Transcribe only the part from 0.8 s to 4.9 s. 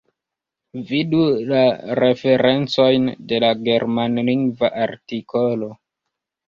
Vidu la referencojn de la germanlingva